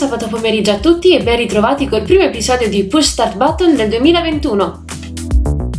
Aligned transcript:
Sabato 0.00 0.28
pomeriggio 0.28 0.70
a 0.70 0.78
tutti 0.78 1.14
e 1.14 1.22
ben 1.22 1.36
ritrovati 1.36 1.86
col 1.86 2.00
primo 2.00 2.22
episodio 2.22 2.70
di 2.70 2.84
Push 2.84 3.08
Start 3.08 3.36
Button 3.36 3.76
del 3.76 3.90
2021. 3.90 4.84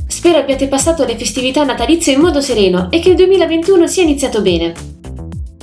Spero 0.05 0.37
abbiate 0.37 0.67
passato 0.67 1.03
le 1.05 1.17
festività 1.17 1.63
natalizie 1.63 2.13
in 2.13 2.19
modo 2.19 2.39
sereno 2.39 2.91
e 2.91 2.99
che 2.99 3.09
il 3.09 3.15
2021 3.15 3.87
sia 3.87 4.03
iniziato 4.03 4.43
bene. 4.43 4.73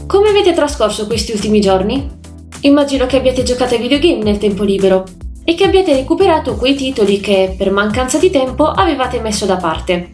Come 0.08 0.30
avete 0.30 0.54
trascorso 0.54 1.06
questi 1.06 1.30
ultimi 1.30 1.60
giorni? 1.60 2.10
Immagino 2.62 3.06
che 3.06 3.18
abbiate 3.18 3.44
giocato 3.44 3.74
ai 3.74 3.80
videogame 3.80 4.24
nel 4.24 4.38
tempo 4.38 4.64
libero 4.64 5.04
e 5.44 5.54
che 5.54 5.62
abbiate 5.62 5.94
recuperato 5.94 6.56
quei 6.56 6.74
titoli 6.74 7.20
che, 7.20 7.54
per 7.56 7.70
mancanza 7.70 8.18
di 8.18 8.30
tempo, 8.30 8.66
avevate 8.66 9.20
messo 9.20 9.46
da 9.46 9.54
parte. 9.54 10.10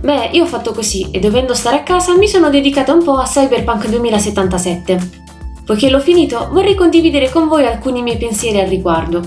Beh, 0.00 0.30
io 0.32 0.42
ho 0.42 0.46
fatto 0.46 0.72
così 0.72 1.12
e 1.12 1.20
dovendo 1.20 1.54
stare 1.54 1.76
a 1.76 1.82
casa 1.84 2.16
mi 2.16 2.26
sono 2.26 2.50
dedicata 2.50 2.92
un 2.92 3.04
po' 3.04 3.18
a 3.18 3.24
Cyberpunk 3.24 3.88
2077 3.88 5.25
Poiché 5.66 5.90
l'ho 5.90 5.98
finito, 5.98 6.48
vorrei 6.52 6.76
condividere 6.76 7.28
con 7.28 7.48
voi 7.48 7.66
alcuni 7.66 8.00
miei 8.00 8.18
pensieri 8.18 8.60
al 8.60 8.68
riguardo. 8.68 9.20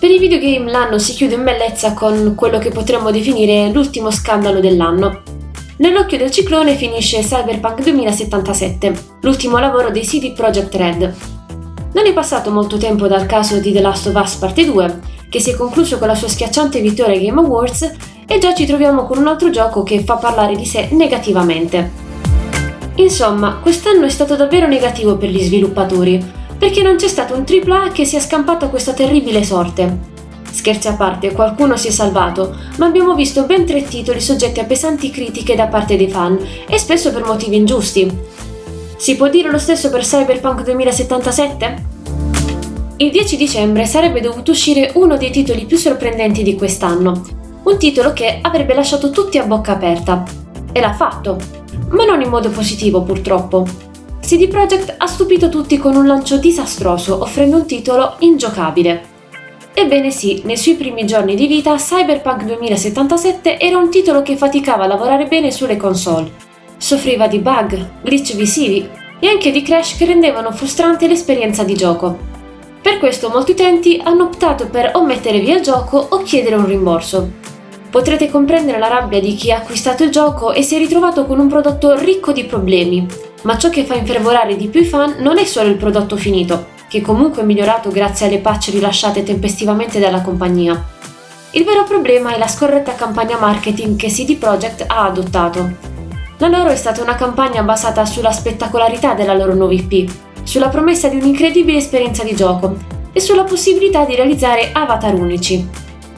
Per 0.00 0.10
i 0.10 0.18
videogame 0.18 0.68
l'anno 0.68 0.98
si 0.98 1.12
chiude 1.12 1.36
in 1.36 1.44
bellezza 1.44 1.94
con 1.94 2.34
quello 2.34 2.58
che 2.58 2.70
potremmo 2.70 3.12
definire 3.12 3.70
l'ultimo 3.70 4.10
scandalo 4.10 4.58
dell'anno. 4.58 5.22
Nell'occhio 5.76 6.18
del 6.18 6.32
ciclone 6.32 6.74
finisce 6.74 7.20
Cyberpunk 7.20 7.84
2077, 7.84 8.92
l'ultimo 9.20 9.58
lavoro 9.58 9.90
dei 9.90 10.02
CD 10.02 10.32
Projekt 10.32 10.74
Red. 10.74 11.14
Non 11.92 12.06
è 12.06 12.12
passato 12.12 12.50
molto 12.50 12.76
tempo 12.76 13.06
dal 13.06 13.26
caso 13.26 13.60
di 13.60 13.72
The 13.72 13.80
Last 13.80 14.08
of 14.08 14.20
Us 14.20 14.34
Parte 14.34 14.64
2, 14.64 15.00
che 15.30 15.38
si 15.38 15.50
è 15.50 15.54
concluso 15.54 15.98
con 15.98 16.08
la 16.08 16.16
sua 16.16 16.28
schiacciante 16.28 16.80
vittoria 16.80 17.16
Game 17.16 17.40
Awards, 17.40 17.94
e 18.26 18.38
già 18.38 18.52
ci 18.54 18.66
troviamo 18.66 19.04
con 19.04 19.18
un 19.18 19.28
altro 19.28 19.50
gioco 19.50 19.84
che 19.84 20.02
fa 20.02 20.16
parlare 20.16 20.56
di 20.56 20.66
sé 20.66 20.88
negativamente. 20.90 22.09
Insomma, 23.00 23.56
quest'anno 23.62 24.04
è 24.04 24.10
stato 24.10 24.36
davvero 24.36 24.66
negativo 24.66 25.16
per 25.16 25.30
gli 25.30 25.42
sviluppatori, 25.42 26.22
perché 26.58 26.82
non 26.82 26.96
c'è 26.96 27.08
stato 27.08 27.34
un 27.34 27.46
AAA 27.48 27.92
che 27.92 28.04
sia 28.04 28.20
scampato 28.20 28.66
a 28.66 28.68
questa 28.68 28.92
terribile 28.92 29.42
sorte. 29.42 30.08
Scherzi 30.50 30.88
a 30.88 30.92
parte, 30.92 31.32
qualcuno 31.32 31.78
si 31.78 31.88
è 31.88 31.90
salvato, 31.90 32.54
ma 32.76 32.84
abbiamo 32.84 33.14
visto 33.14 33.44
ben 33.44 33.64
tre 33.64 33.84
titoli 33.84 34.20
soggetti 34.20 34.60
a 34.60 34.64
pesanti 34.64 35.10
critiche 35.10 35.54
da 35.54 35.68
parte 35.68 35.96
dei 35.96 36.10
fan, 36.10 36.38
e 36.68 36.76
spesso 36.76 37.10
per 37.10 37.24
motivi 37.24 37.56
ingiusti. 37.56 38.10
Si 38.98 39.16
può 39.16 39.30
dire 39.30 39.50
lo 39.50 39.58
stesso 39.58 39.88
per 39.88 40.02
Cyberpunk 40.02 40.62
2077? 40.62 41.84
Il 42.98 43.10
10 43.10 43.36
dicembre 43.38 43.86
sarebbe 43.86 44.20
dovuto 44.20 44.50
uscire 44.50 44.90
uno 44.96 45.16
dei 45.16 45.30
titoli 45.30 45.64
più 45.64 45.78
sorprendenti 45.78 46.42
di 46.42 46.54
quest'anno, 46.54 47.24
un 47.62 47.78
titolo 47.78 48.12
che 48.12 48.40
avrebbe 48.42 48.74
lasciato 48.74 49.08
tutti 49.08 49.38
a 49.38 49.46
bocca 49.46 49.72
aperta. 49.72 50.22
E 50.70 50.80
l'ha 50.80 50.92
fatto, 50.92 51.59
ma 51.90 52.04
non 52.04 52.20
in 52.20 52.28
modo 52.28 52.50
positivo 52.50 53.02
purtroppo. 53.02 53.66
CD 54.20 54.48
Projekt 54.48 54.94
ha 54.96 55.06
stupito 55.06 55.48
tutti 55.48 55.76
con 55.78 55.96
un 55.96 56.06
lancio 56.06 56.36
disastroso, 56.38 57.20
offrendo 57.20 57.56
un 57.56 57.66
titolo 57.66 58.16
ingiocabile. 58.20 59.08
Ebbene 59.72 60.10
sì, 60.10 60.42
nei 60.44 60.56
suoi 60.56 60.74
primi 60.74 61.06
giorni 61.06 61.34
di 61.34 61.46
vita 61.46 61.74
Cyberpunk 61.76 62.44
2077 62.44 63.58
era 63.58 63.78
un 63.78 63.88
titolo 63.88 64.22
che 64.22 64.36
faticava 64.36 64.84
a 64.84 64.86
lavorare 64.86 65.26
bene 65.26 65.50
sulle 65.50 65.76
console. 65.76 66.30
Soffriva 66.76 67.26
di 67.26 67.38
bug, 67.38 68.02
glitch 68.02 68.34
visivi 68.34 68.88
e 69.18 69.28
anche 69.28 69.50
di 69.50 69.62
crash 69.62 69.96
che 69.96 70.06
rendevano 70.06 70.52
frustrante 70.52 71.06
l'esperienza 71.06 71.62
di 71.62 71.74
gioco. 71.74 72.18
Per 72.82 72.98
questo 72.98 73.28
molti 73.28 73.52
utenti 73.52 74.00
hanno 74.02 74.24
optato 74.24 74.68
per 74.68 74.92
o 74.94 75.04
mettere 75.04 75.40
via 75.40 75.56
il 75.56 75.62
gioco 75.62 75.98
o 76.10 76.22
chiedere 76.22 76.56
un 76.56 76.66
rimborso. 76.66 77.30
Potrete 77.90 78.30
comprendere 78.30 78.78
la 78.78 78.86
rabbia 78.86 79.18
di 79.18 79.34
chi 79.34 79.50
ha 79.50 79.56
acquistato 79.56 80.04
il 80.04 80.10
gioco 80.10 80.52
e 80.52 80.62
si 80.62 80.76
è 80.76 80.78
ritrovato 80.78 81.26
con 81.26 81.40
un 81.40 81.48
prodotto 81.48 81.98
ricco 81.98 82.30
di 82.30 82.44
problemi, 82.44 83.04
ma 83.42 83.58
ciò 83.58 83.68
che 83.68 83.84
fa 83.84 83.96
infervorare 83.96 84.54
di 84.54 84.68
più 84.68 84.80
i 84.80 84.84
fan 84.84 85.16
non 85.18 85.38
è 85.38 85.44
solo 85.44 85.70
il 85.70 85.76
prodotto 85.76 86.16
finito, 86.16 86.66
che 86.88 87.00
comunque 87.00 87.42
è 87.42 87.44
migliorato 87.44 87.90
grazie 87.90 88.26
alle 88.26 88.38
patch 88.38 88.68
rilasciate 88.70 89.24
tempestivamente 89.24 89.98
dalla 89.98 90.20
compagnia. 90.20 90.80
Il 91.50 91.64
vero 91.64 91.82
problema 91.82 92.32
è 92.32 92.38
la 92.38 92.46
scorretta 92.46 92.94
campagna 92.94 93.38
marketing 93.38 93.96
che 93.96 94.06
CD 94.06 94.36
Projekt 94.36 94.84
ha 94.86 95.06
adottato. 95.06 95.68
La 96.36 96.46
loro 96.46 96.68
è 96.68 96.76
stata 96.76 97.02
una 97.02 97.16
campagna 97.16 97.64
basata 97.64 98.06
sulla 98.06 98.30
spettacolarità 98.30 99.14
della 99.14 99.34
loro 99.34 99.54
nuova 99.54 99.72
IP, 99.72 100.08
sulla 100.44 100.68
promessa 100.68 101.08
di 101.08 101.16
un'incredibile 101.16 101.78
esperienza 101.78 102.22
di 102.22 102.36
gioco 102.36 102.76
e 103.12 103.18
sulla 103.18 103.42
possibilità 103.42 104.04
di 104.04 104.14
realizzare 104.14 104.70
avatar 104.72 105.14
unici, 105.14 105.68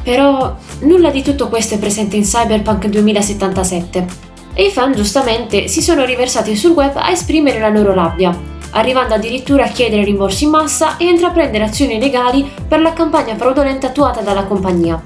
però 0.02 0.54
nulla 0.82 1.10
di 1.10 1.22
tutto 1.22 1.48
questo 1.48 1.74
è 1.74 1.78
presente 1.78 2.16
in 2.16 2.22
Cyberpunk 2.22 2.86
2077 2.86 4.30
e 4.54 4.64
i 4.64 4.70
fan 4.70 4.92
giustamente 4.92 5.68
si 5.68 5.80
sono 5.80 6.04
riversati 6.04 6.54
sul 6.56 6.72
web 6.72 6.96
a 6.96 7.10
esprimere 7.10 7.58
la 7.58 7.68
loro 7.68 7.94
rabbia, 7.94 8.36
arrivando 8.70 9.14
addirittura 9.14 9.64
a 9.64 9.68
chiedere 9.68 10.04
rimborsi 10.04 10.44
in 10.44 10.50
massa 10.50 10.96
e 10.96 11.06
a 11.06 11.10
intraprendere 11.10 11.64
azioni 11.64 11.98
legali 11.98 12.50
per 12.66 12.80
la 12.80 12.92
campagna 12.92 13.36
fraudolenta 13.36 13.88
attuata 13.88 14.20
dalla 14.20 14.44
compagnia. 14.44 15.02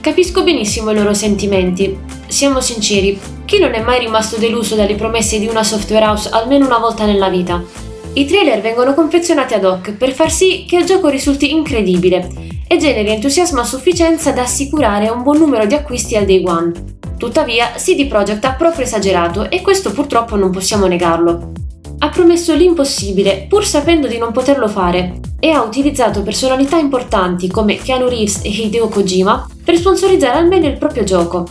Capisco 0.00 0.42
benissimo 0.42 0.90
i 0.90 0.94
loro 0.94 1.14
sentimenti. 1.14 1.98
Siamo 2.26 2.60
sinceri, 2.60 3.18
chi 3.44 3.58
non 3.58 3.74
è 3.74 3.80
mai 3.80 4.00
rimasto 4.00 4.36
deluso 4.36 4.74
dalle 4.74 4.94
promesse 4.94 5.38
di 5.38 5.46
una 5.46 5.64
software 5.64 6.04
house 6.04 6.28
almeno 6.30 6.66
una 6.66 6.78
volta 6.78 7.04
nella 7.04 7.28
vita? 7.28 7.62
I 8.16 8.26
trailer 8.26 8.60
vengono 8.60 8.94
confezionati 8.94 9.54
ad 9.54 9.64
hoc 9.64 9.94
per 9.94 10.12
far 10.12 10.30
sì 10.30 10.66
che 10.68 10.76
il 10.76 10.84
gioco 10.84 11.08
risulti 11.08 11.50
incredibile 11.50 12.30
e 12.68 12.76
generi 12.76 13.10
entusiasmo 13.10 13.58
a 13.58 13.64
sufficienza 13.64 14.30
da 14.30 14.42
assicurare 14.42 15.08
un 15.08 15.24
buon 15.24 15.38
numero 15.38 15.66
di 15.66 15.74
acquisti 15.74 16.14
al 16.14 16.24
day 16.24 16.40
one. 16.46 16.72
Tuttavia, 17.18 17.72
CD 17.72 18.06
Projekt 18.06 18.44
ha 18.44 18.52
proprio 18.52 18.84
esagerato 18.84 19.50
e 19.50 19.62
questo 19.62 19.90
purtroppo 19.90 20.36
non 20.36 20.52
possiamo 20.52 20.86
negarlo. 20.86 21.50
Ha 21.98 22.08
promesso 22.10 22.54
l'impossibile 22.54 23.46
pur 23.48 23.66
sapendo 23.66 24.06
di 24.06 24.18
non 24.18 24.30
poterlo 24.30 24.68
fare 24.68 25.18
e 25.40 25.50
ha 25.50 25.62
utilizzato 25.62 26.22
personalità 26.22 26.76
importanti 26.76 27.48
come 27.48 27.78
Keanu 27.78 28.06
Reeves 28.06 28.42
e 28.44 28.48
Hideo 28.48 28.86
Kojima 28.86 29.44
per 29.64 29.76
sponsorizzare 29.76 30.38
almeno 30.38 30.68
il 30.68 30.78
proprio 30.78 31.02
gioco. 31.02 31.48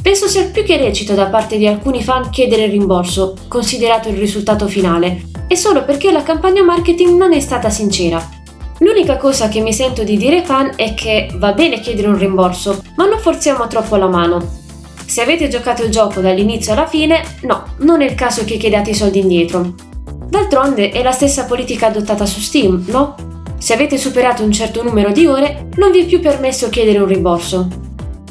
Penso 0.00 0.26
sia 0.26 0.44
più 0.44 0.64
che 0.64 0.78
lecito 0.78 1.12
da 1.12 1.26
parte 1.26 1.58
di 1.58 1.66
alcuni 1.66 2.02
fan 2.02 2.30
chiedere 2.30 2.64
il 2.64 2.70
rimborso, 2.70 3.36
considerato 3.46 4.08
il 4.08 4.16
risultato 4.16 4.66
finale, 4.68 5.36
e 5.48 5.56
solo 5.56 5.84
perché 5.84 6.12
la 6.12 6.22
campagna 6.22 6.62
marketing 6.62 7.16
non 7.16 7.32
è 7.32 7.40
stata 7.40 7.70
sincera. 7.70 8.36
L'unica 8.80 9.16
cosa 9.16 9.48
che 9.48 9.60
mi 9.60 9.72
sento 9.72 10.04
di 10.04 10.16
dire 10.16 10.36
ai 10.36 10.44
fan 10.44 10.72
è 10.76 10.94
che 10.94 11.30
va 11.34 11.52
bene 11.52 11.80
chiedere 11.80 12.06
un 12.06 12.18
rimborso, 12.18 12.82
ma 12.94 13.06
non 13.06 13.18
forziamo 13.18 13.66
troppo 13.66 13.96
la 13.96 14.06
mano. 14.06 14.46
Se 15.04 15.20
avete 15.20 15.48
giocato 15.48 15.82
il 15.82 15.90
gioco 15.90 16.20
dall'inizio 16.20 16.74
alla 16.74 16.86
fine, 16.86 17.22
no, 17.42 17.64
non 17.78 18.02
è 18.02 18.04
il 18.04 18.14
caso 18.14 18.44
che 18.44 18.56
chiediate 18.56 18.90
i 18.90 18.94
soldi 18.94 19.18
indietro. 19.18 19.74
D'altronde 20.28 20.90
è 20.90 21.02
la 21.02 21.10
stessa 21.12 21.46
politica 21.46 21.86
adottata 21.86 22.26
su 22.26 22.38
Steam, 22.40 22.84
no? 22.88 23.14
Se 23.58 23.72
avete 23.72 23.98
superato 23.98 24.44
un 24.44 24.52
certo 24.52 24.84
numero 24.84 25.10
di 25.10 25.26
ore, 25.26 25.68
non 25.76 25.90
vi 25.90 26.02
è 26.02 26.04
più 26.04 26.20
permesso 26.20 26.68
chiedere 26.68 26.98
un 26.98 27.06
rimborso. 27.06 27.66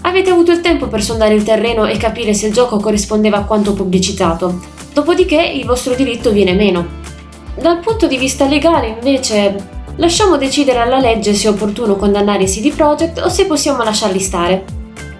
Avete 0.01 0.29
avuto 0.29 0.51
il 0.51 0.61
tempo 0.61 0.87
per 0.87 1.03
sondare 1.03 1.33
il 1.33 1.43
terreno 1.43 1.85
e 1.85 1.97
capire 1.97 2.33
se 2.33 2.47
il 2.47 2.53
gioco 2.53 2.77
corrispondeva 2.77 3.39
a 3.39 3.43
quanto 3.43 3.73
pubblicitato, 3.73 4.61
dopodiché 4.93 5.41
il 5.41 5.65
vostro 5.65 5.95
diritto 5.95 6.31
viene 6.31 6.53
meno. 6.53 7.05
Dal 7.59 7.79
punto 7.79 8.07
di 8.07 8.17
vista 8.17 8.47
legale, 8.47 8.87
invece, 8.87 9.75
Lasciamo 9.99 10.37
decidere 10.37 10.77
alla 10.77 10.99
legge 10.99 11.33
se 11.33 11.47
è 11.47 11.51
opportuno 11.51 11.95
condannare 11.95 12.45
CD 12.45 12.71
Projekt 12.71 13.19
o 13.19 13.29
se 13.29 13.45
possiamo 13.45 13.83
lasciarli 13.83 14.19
stare. 14.19 14.63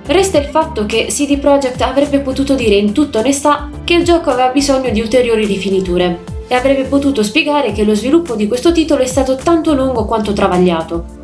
Resta 0.05 0.37
il 0.37 0.45
fatto 0.45 0.85
che 0.85 1.07
CD 1.09 1.39
Projekt 1.39 1.81
avrebbe 1.81 2.19
potuto 2.19 2.53
dire 2.53 2.75
in 2.75 2.93
tutta 2.93 3.19
onestà 3.19 3.69
che 3.83 3.95
il 3.95 4.03
gioco 4.03 4.29
aveva 4.29 4.49
bisogno 4.49 4.91
di 4.91 5.01
ulteriori 5.01 5.45
rifiniture 5.45 6.23
e 6.47 6.53
avrebbe 6.53 6.83
potuto 6.83 7.23
spiegare 7.23 7.71
che 7.71 7.83
lo 7.83 7.95
sviluppo 7.95 8.35
di 8.35 8.47
questo 8.47 8.71
titolo 8.71 9.01
è 9.01 9.07
stato 9.07 9.35
tanto 9.35 9.73
lungo 9.73 10.05
quanto 10.05 10.31
travagliato. 10.31 11.15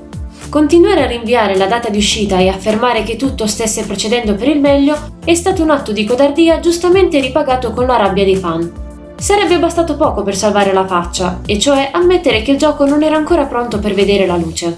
Continuare 0.49 1.03
a 1.03 1.07
rinviare 1.07 1.55
la 1.55 1.67
data 1.67 1.89
di 1.89 1.97
uscita 1.97 2.39
e 2.39 2.47
affermare 2.47 3.03
che 3.03 3.17
tutto 3.17 3.45
stesse 3.45 3.85
procedendo 3.85 4.33
per 4.33 4.47
il 4.47 4.59
meglio 4.59 4.97
è 5.23 5.35
stato 5.35 5.61
un 5.61 5.69
atto 5.69 5.91
di 5.91 6.05
codardia 6.05 6.59
giustamente 6.59 7.19
ripagato 7.19 7.71
con 7.71 7.85
la 7.85 7.97
rabbia 7.97 8.23
dei 8.23 8.35
fan. 8.35 8.82
Sarebbe 9.23 9.57
bastato 9.57 9.95
poco 9.95 10.21
per 10.21 10.35
salvare 10.35 10.73
la 10.73 10.85
faccia, 10.85 11.39
e 11.45 11.57
cioè 11.57 11.91
ammettere 11.93 12.41
che 12.41 12.51
il 12.51 12.57
gioco 12.57 12.85
non 12.85 13.03
era 13.03 13.15
ancora 13.15 13.45
pronto 13.45 13.79
per 13.79 13.93
vedere 13.93 14.25
la 14.25 14.35
luce. 14.35 14.77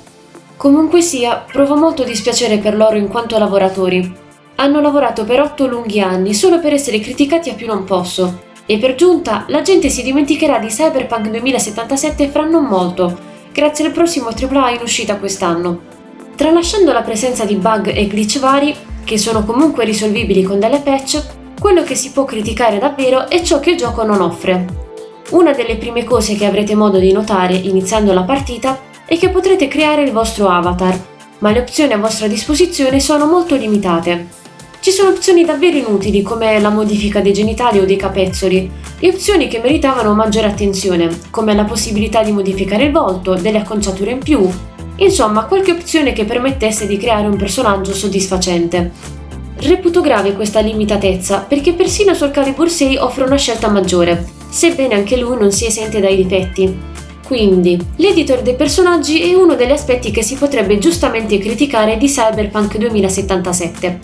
Comunque 0.56 1.01
sia, 1.01 1.44
provo 1.51 1.75
molto 1.75 2.03
dispiacere 2.03 2.59
per 2.59 2.75
loro 2.75 2.95
in 2.95 3.07
quanto 3.07 3.39
lavoratori. 3.39 4.15
Hanno 4.57 4.81
lavorato 4.81 5.24
per 5.24 5.42
otto 5.42 5.65
lunghi 5.65 6.00
anni 6.00 6.36
solo 6.36 6.59
per 6.59 6.74
essere 6.74 7.00
criticati 7.00 7.50
a 7.50 7.56
più 7.56 7.65
non 7.65 7.86
posso, 7.86 8.42
e 8.68 8.77
per 8.77 8.94
giunta 8.94 9.45
la 9.47 9.63
gente 9.63 9.89
si 9.89 10.03
dimenticherà 10.03 10.59
di 10.59 10.68
Cyberpunk 10.68 11.27
2077 11.31 12.27
fra 12.27 12.45
non 12.45 12.65
molto, 12.65 13.18
grazie 13.51 13.88
al 13.88 13.94
prossimo 13.94 14.27
AAA 14.27 14.74
in 14.74 14.81
uscita 14.83 15.18
quest'anno. 15.18 15.80
Tralasciando 16.36 16.94
la 16.94 17.01
presenza 17.01 17.45
di 17.45 17.56
bug 17.56 17.88
e 17.88 18.06
glitch 18.06 18.38
vari, 18.38 18.75
che 19.03 19.18
sono 19.18 19.44
comunque 19.44 19.86
risolvibili 19.86 20.44
con 20.44 20.59
delle 20.59 20.81
patch, 20.81 21.34
quello 21.60 21.84
che 21.84 21.96
si 21.96 22.12
può 22.12 22.25
criticare 22.25 22.78
davvero 22.78 23.28
è 23.30 23.42
ciò 23.42 23.60
che 23.60 23.72
il 23.72 23.78
gioco 23.78 24.04
non 24.04 24.22
offre. 24.22 24.66
Una 25.31 25.54
delle 25.54 25.78
prime 25.78 26.04
cose 26.04 26.36
che 26.36 26.46
avrete 26.46 26.75
modo 26.75 27.00
di 27.00 27.12
notare 27.12 27.56
iniziando 27.56 28.13
la 28.13 28.24
partita 28.24 28.80
è 29.06 29.18
che 29.18 29.30
potrete 29.30 29.68
creare 29.68 30.04
il 30.04 30.12
vostro 30.12 30.48
avatar, 30.50 31.00
ma 31.40 31.52
le 31.52 31.60
opzioni 31.60 31.94
a 31.94 31.98
vostra 31.98 32.28
disposizione 32.28 33.00
sono 33.00 33.25
molto 33.25 33.56
limitate. 33.56 34.44
ci 34.80 34.92
sono 34.92 35.10
opzioni 35.10 35.44
davvero 35.44 35.78
inutili 35.78 36.22
come 36.22 36.60
la 36.60 36.69
modifica 36.69 37.19
dei 37.19 37.34
genitali 37.34 37.80
o 37.80 37.86
dei 37.86 37.96
capezzoli 37.96 38.69
e 39.00 39.10
opzioni 39.10 39.48
che 39.48 39.60
meritavano 39.60 40.13
maggiore 40.13 40.46
attenzione, 40.46 41.10
come 41.31 41.56
la 41.56 41.63
possibilità 41.63 42.22
di 42.22 42.31
modificare 42.31 42.84
il 42.84 42.92
volto, 42.92 43.34
delle 43.34 43.57
acconciature 43.57 44.12
in 44.12 44.19
più, 44.19 44.48
insomma 44.98 45.46
qualche 45.46 45.72
opzione 45.72 46.13
che 46.13 46.25
permettesse 46.25 46.86
di 46.86 46.98
creare 46.98 47.28
un 47.28 47.36
personaggio 47.36 47.96
soddisfacente. 47.96 49.14
Reputo 49.57 50.02
grave 50.02 50.34
questa 50.34 50.60
limitatezza 50.60 51.46
perché 51.48 51.74
persino 51.74 52.13
Soul 52.13 52.31
Calibur 52.31 52.69
6 52.69 52.98
offre 52.98 53.24
una 53.24 53.38
scelta 53.38 53.69
maggiore, 53.69 54.25
sebbene 54.50 54.96
anche 54.96 55.18
lui 55.18 55.38
non 55.38 55.52
sia 55.52 55.68
esente 55.68 56.00
dai 56.00 56.16
difetti. 56.16 56.94
Quindi, 57.25 57.80
l'editor 57.96 58.42
dei 58.42 58.56
personaggi 58.56 59.22
è 59.22 59.34
uno 59.34 59.56
degli 59.56 59.72
aspetti 59.72 60.12
che 60.12 60.22
si 60.22 60.36
potrebbe 60.36 60.78
giustamente 60.78 61.40
criticare 61.40 61.98
di 61.98 62.06
Cyberpunk 62.07 62.78
2077. 62.78 64.00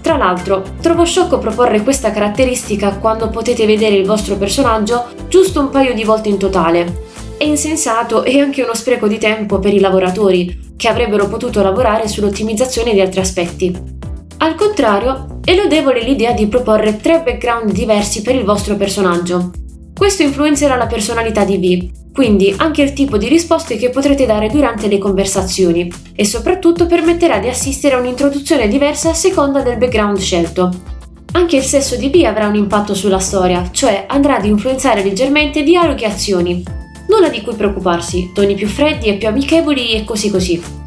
Tra 0.00 0.16
l'altro, 0.16 0.62
trovo 0.80 1.04
sciocco 1.04 1.38
proporre 1.38 1.82
questa 1.82 2.10
caratteristica 2.10 2.96
quando 2.96 3.28
potete 3.28 3.64
vedere 3.64 3.96
il 3.96 4.06
vostro 4.06 4.36
personaggio 4.36 5.06
giusto 5.28 5.60
un 5.60 5.70
paio 5.70 5.94
di 5.94 6.02
volte 6.02 6.28
in 6.30 6.38
totale. 6.38 7.02
È 7.38 7.44
insensato 7.44 8.24
e 8.24 8.40
anche 8.40 8.62
uno 8.62 8.74
spreco 8.74 9.06
di 9.06 9.18
tempo 9.18 9.60
per 9.60 9.72
i 9.72 9.80
lavoratori, 9.80 10.72
che 10.76 10.88
avrebbero 10.88 11.28
potuto 11.28 11.62
lavorare 11.62 12.08
sull'ottimizzazione 12.08 12.92
di 12.92 13.00
altri 13.00 13.20
aspetti. 13.20 13.93
Al 14.38 14.54
contrario, 14.54 15.40
è 15.44 15.54
lodevole 15.54 16.02
l'idea 16.02 16.32
di 16.32 16.46
proporre 16.46 16.96
tre 16.96 17.22
background 17.22 17.72
diversi 17.72 18.22
per 18.22 18.34
il 18.34 18.44
vostro 18.44 18.76
personaggio. 18.76 19.50
Questo 19.96 20.22
influenzerà 20.22 20.76
la 20.76 20.86
personalità 20.86 21.44
di 21.44 21.56
V, 21.58 22.12
quindi 22.12 22.54
anche 22.58 22.82
il 22.82 22.92
tipo 22.92 23.16
di 23.16 23.28
risposte 23.28 23.76
che 23.76 23.90
potrete 23.90 24.26
dare 24.26 24.48
durante 24.48 24.88
le 24.88 24.98
conversazioni 24.98 25.90
e 26.14 26.24
soprattutto 26.24 26.86
permetterà 26.86 27.38
di 27.38 27.48
assistere 27.48 27.94
a 27.94 27.98
un'introduzione 27.98 28.68
diversa 28.68 29.10
a 29.10 29.14
seconda 29.14 29.62
del 29.62 29.78
background 29.78 30.18
scelto. 30.18 30.70
Anche 31.32 31.56
il 31.56 31.64
sesso 31.64 31.96
di 31.96 32.10
B 32.10 32.22
avrà 32.24 32.46
un 32.46 32.54
impatto 32.54 32.94
sulla 32.94 33.18
storia, 33.18 33.68
cioè 33.72 34.04
andrà 34.06 34.36
ad 34.36 34.44
influenzare 34.44 35.02
leggermente 35.02 35.62
dialoghi 35.62 36.04
e 36.04 36.06
azioni. 36.06 36.62
Nulla 37.08 37.28
di 37.28 37.42
cui 37.42 37.54
preoccuparsi, 37.54 38.30
toni 38.32 38.54
più 38.54 38.68
freddi 38.68 39.08
e 39.08 39.14
più 39.14 39.28
amichevoli 39.28 39.92
e 39.92 40.04
così 40.04 40.30
così. 40.30 40.83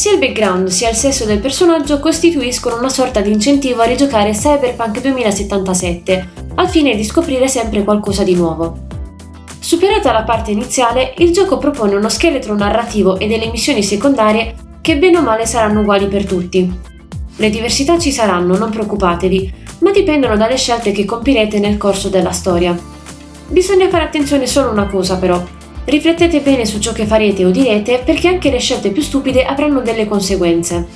Sia 0.00 0.12
il 0.12 0.18
background 0.18 0.68
sia 0.68 0.88
il 0.88 0.96
sesso 0.96 1.26
del 1.26 1.40
personaggio 1.40 2.00
costituiscono 2.00 2.78
una 2.78 2.88
sorta 2.88 3.20
di 3.20 3.30
incentivo 3.30 3.82
a 3.82 3.84
rigiocare 3.84 4.30
Cyberpunk 4.30 4.98
2077, 4.98 6.28
al 6.54 6.70
fine 6.70 6.96
di 6.96 7.04
scoprire 7.04 7.48
sempre 7.48 7.84
qualcosa 7.84 8.24
di 8.24 8.34
nuovo. 8.34 8.86
Superata 9.58 10.10
la 10.12 10.22
parte 10.22 10.52
iniziale, 10.52 11.12
il 11.18 11.34
gioco 11.34 11.58
propone 11.58 11.96
uno 11.96 12.08
scheletro 12.08 12.56
narrativo 12.56 13.18
e 13.18 13.26
delle 13.26 13.50
missioni 13.50 13.82
secondarie 13.82 14.54
che 14.80 14.96
bene 14.96 15.18
o 15.18 15.20
male 15.20 15.44
saranno 15.44 15.80
uguali 15.80 16.06
per 16.06 16.24
tutti. 16.24 16.80
Le 17.36 17.50
diversità 17.50 17.98
ci 17.98 18.10
saranno, 18.10 18.56
non 18.56 18.70
preoccupatevi, 18.70 19.52
ma 19.80 19.90
dipendono 19.90 20.38
dalle 20.38 20.56
scelte 20.56 20.92
che 20.92 21.04
compirete 21.04 21.58
nel 21.58 21.76
corso 21.76 22.08
della 22.08 22.32
storia. 22.32 22.74
Bisogna 23.48 23.90
fare 23.90 24.04
attenzione 24.04 24.46
solo 24.46 24.68
a 24.68 24.72
una 24.72 24.86
cosa 24.86 25.18
però. 25.18 25.58
Riflettete 25.84 26.40
bene 26.40 26.64
su 26.64 26.78
ciò 26.78 26.92
che 26.92 27.06
farete 27.06 27.44
o 27.44 27.50
direte 27.50 28.02
perché 28.04 28.28
anche 28.28 28.50
le 28.50 28.58
scelte 28.58 28.90
più 28.90 29.02
stupide 29.02 29.44
avranno 29.44 29.80
delle 29.80 30.06
conseguenze. 30.06 30.86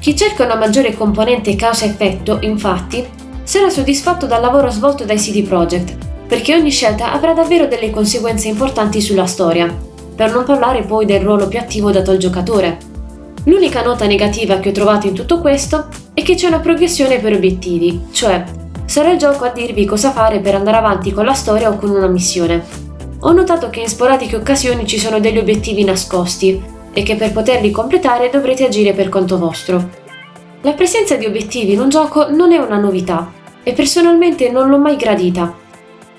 Chi 0.00 0.16
cerca 0.16 0.44
una 0.44 0.56
maggiore 0.56 0.94
componente 0.94 1.54
causa-effetto, 1.54 2.38
infatti, 2.40 3.06
sarà 3.44 3.70
soddisfatto 3.70 4.26
dal 4.26 4.40
lavoro 4.40 4.70
svolto 4.70 5.04
dai 5.04 5.16
CD 5.16 5.46
Projekt 5.46 6.10
perché 6.32 6.54
ogni 6.54 6.70
scelta 6.70 7.12
avrà 7.12 7.34
davvero 7.34 7.66
delle 7.66 7.90
conseguenze 7.90 8.48
importanti 8.48 9.02
sulla 9.02 9.26
storia, 9.26 9.70
per 10.16 10.32
non 10.32 10.44
parlare 10.44 10.82
poi 10.82 11.04
del 11.04 11.20
ruolo 11.20 11.46
più 11.46 11.58
attivo 11.58 11.90
dato 11.90 12.10
al 12.10 12.16
giocatore. 12.16 12.78
L'unica 13.44 13.82
nota 13.82 14.06
negativa 14.06 14.58
che 14.58 14.70
ho 14.70 14.72
trovato 14.72 15.06
in 15.06 15.12
tutto 15.12 15.40
questo 15.40 15.88
è 16.14 16.22
che 16.22 16.34
c'è 16.34 16.46
una 16.46 16.60
progressione 16.60 17.18
per 17.18 17.34
obiettivi, 17.34 18.06
cioè 18.12 18.44
sarà 18.86 19.10
il 19.10 19.18
gioco 19.18 19.44
a 19.44 19.50
dirvi 19.50 19.84
cosa 19.84 20.10
fare 20.10 20.40
per 20.40 20.54
andare 20.54 20.78
avanti 20.78 21.12
con 21.12 21.26
la 21.26 21.34
storia 21.34 21.68
o 21.68 21.76
con 21.76 21.90
una 21.90 22.06
missione. 22.06 22.64
Ho 23.24 23.30
notato 23.30 23.70
che 23.70 23.78
in 23.78 23.88
sporadiche 23.88 24.34
occasioni 24.34 24.84
ci 24.84 24.98
sono 24.98 25.20
degli 25.20 25.38
obiettivi 25.38 25.84
nascosti 25.84 26.60
e 26.92 27.02
che 27.04 27.14
per 27.14 27.30
poterli 27.30 27.70
completare 27.70 28.30
dovrete 28.30 28.66
agire 28.66 28.94
per 28.94 29.08
conto 29.08 29.38
vostro. 29.38 29.90
La 30.62 30.72
presenza 30.72 31.14
di 31.14 31.24
obiettivi 31.24 31.74
in 31.74 31.80
un 31.80 31.88
gioco 31.88 32.30
non 32.30 32.50
è 32.50 32.58
una 32.58 32.78
novità 32.78 33.30
e 33.62 33.74
personalmente 33.74 34.50
non 34.50 34.68
l'ho 34.68 34.78
mai 34.78 34.96
gradita, 34.96 35.54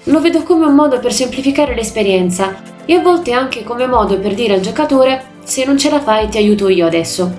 lo 0.06 0.22
vedo 0.22 0.44
come 0.44 0.66
un 0.66 0.76
modo 0.76 1.00
per 1.00 1.12
semplificare 1.12 1.76
l'esperienza 1.76 2.56
e 2.86 2.94
a 2.94 3.02
volte 3.02 3.34
anche 3.34 3.64
come 3.64 3.86
modo 3.86 4.18
per 4.18 4.34
dire 4.34 4.54
al 4.54 4.62
giocatore 4.62 5.32
se 5.44 5.66
non 5.66 5.78
ce 5.78 5.90
la 5.90 6.00
fai 6.00 6.30
ti 6.30 6.38
aiuto 6.38 6.70
io 6.70 6.86
adesso. 6.86 7.32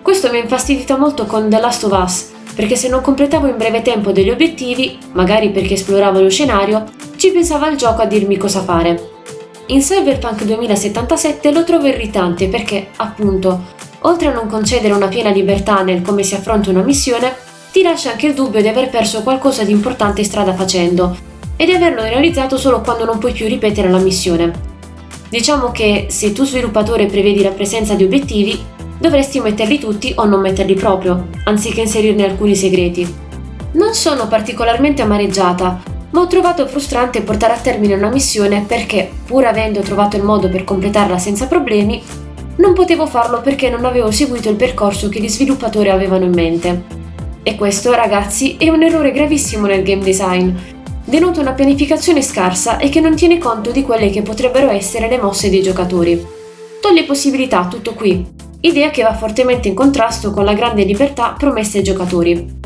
Questo 0.00 0.30
mi 0.30 0.38
ha 0.38 0.42
infastidito 0.42 0.96
molto 0.96 1.26
con 1.26 1.50
The 1.50 1.60
Last 1.60 1.84
of 1.84 1.92
Us, 1.92 2.30
perché 2.54 2.74
se 2.74 2.88
non 2.88 3.02
completavo 3.02 3.48
in 3.48 3.58
breve 3.58 3.82
tempo 3.82 4.12
degli 4.12 4.30
obiettivi, 4.30 4.98
magari 5.12 5.50
perché 5.50 5.74
esploravo 5.74 6.22
lo 6.22 6.30
scenario, 6.30 7.08
ci 7.20 7.32
pensava 7.32 7.68
il 7.68 7.76
gioco 7.76 8.00
a 8.00 8.06
dirmi 8.06 8.38
cosa 8.38 8.62
fare. 8.62 9.10
In 9.66 9.80
Cyberpunk 9.80 10.42
2077 10.42 11.52
lo 11.52 11.64
trovo 11.64 11.86
irritante 11.86 12.48
perché, 12.48 12.86
appunto, 12.96 13.60
oltre 14.00 14.28
a 14.28 14.32
non 14.32 14.46
concedere 14.48 14.94
una 14.94 15.08
piena 15.08 15.28
libertà 15.28 15.82
nel 15.82 16.00
come 16.00 16.22
si 16.22 16.34
affronta 16.34 16.70
una 16.70 16.80
missione, 16.80 17.36
ti 17.72 17.82
lascia 17.82 18.12
anche 18.12 18.28
il 18.28 18.32
dubbio 18.32 18.62
di 18.62 18.68
aver 18.68 18.88
perso 18.88 19.22
qualcosa 19.22 19.64
di 19.64 19.70
importante 19.70 20.24
strada 20.24 20.54
facendo 20.54 21.14
e 21.58 21.66
di 21.66 21.72
averlo 21.72 22.00
realizzato 22.00 22.56
solo 22.56 22.80
quando 22.80 23.04
non 23.04 23.18
puoi 23.18 23.32
più 23.32 23.46
ripetere 23.46 23.90
la 23.90 23.98
missione. 23.98 24.52
Diciamo 25.28 25.72
che 25.72 26.06
se 26.08 26.32
tu 26.32 26.46
sviluppatore 26.46 27.04
prevedi 27.04 27.42
la 27.42 27.50
presenza 27.50 27.92
di 27.92 28.04
obiettivi, 28.04 28.58
dovresti 28.98 29.40
metterli 29.40 29.78
tutti 29.78 30.10
o 30.16 30.24
non 30.24 30.40
metterli 30.40 30.72
proprio, 30.72 31.28
anziché 31.44 31.82
inserirne 31.82 32.24
alcuni 32.24 32.56
segreti. 32.56 33.14
Non 33.72 33.92
sono 33.92 34.26
particolarmente 34.26 35.02
amareggiata, 35.02 35.98
ma 36.10 36.20
ho 36.20 36.26
trovato 36.26 36.66
frustrante 36.66 37.22
portare 37.22 37.52
a 37.52 37.58
termine 37.58 37.94
una 37.94 38.10
missione 38.10 38.64
perché, 38.66 39.10
pur 39.26 39.44
avendo 39.44 39.80
trovato 39.80 40.16
il 40.16 40.24
modo 40.24 40.48
per 40.48 40.64
completarla 40.64 41.18
senza 41.18 41.46
problemi, 41.46 42.02
non 42.56 42.74
potevo 42.74 43.06
farlo 43.06 43.40
perché 43.40 43.70
non 43.70 43.84
avevo 43.84 44.10
seguito 44.10 44.50
il 44.50 44.56
percorso 44.56 45.08
che 45.08 45.20
gli 45.20 45.28
sviluppatori 45.28 45.88
avevano 45.88 46.24
in 46.24 46.32
mente. 46.32 46.84
E 47.42 47.54
questo, 47.54 47.94
ragazzi, 47.94 48.56
è 48.58 48.68
un 48.68 48.82
errore 48.82 49.12
gravissimo 49.12 49.66
nel 49.66 49.82
game 49.82 50.02
design, 50.02 50.50
denota 51.04 51.40
una 51.40 51.52
pianificazione 51.52 52.22
scarsa 52.22 52.76
e 52.76 52.88
che 52.88 53.00
non 53.00 53.14
tiene 53.14 53.38
conto 53.38 53.70
di 53.70 53.82
quelle 53.82 54.10
che 54.10 54.22
potrebbero 54.22 54.70
essere 54.70 55.08
le 55.08 55.18
mosse 55.18 55.48
dei 55.48 55.62
giocatori. 55.62 56.22
Toglie 56.80 57.04
possibilità, 57.04 57.66
tutto 57.66 57.94
qui, 57.94 58.26
idea 58.60 58.90
che 58.90 59.02
va 59.02 59.14
fortemente 59.14 59.68
in 59.68 59.74
contrasto 59.74 60.30
con 60.30 60.44
la 60.44 60.52
grande 60.52 60.84
libertà 60.84 61.34
promessa 61.38 61.78
ai 61.78 61.84
giocatori. 61.84 62.58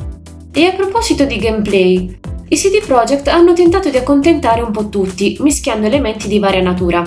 E 0.53 0.65
a 0.65 0.73
proposito 0.73 1.25
di 1.25 1.37
gameplay, 1.37 2.19
i 2.55 2.57
CD 2.57 2.81
Projekt 2.87 3.27
hanno 3.27 3.53
tentato 3.53 3.91
di 3.91 3.97
accontentare 3.97 4.61
un 4.61 4.71
po' 4.71 4.89
tutti, 4.89 5.37
mischiando 5.41 5.89
elementi 5.89 6.29
di 6.29 6.39
varia 6.39 6.63
natura. 6.63 7.03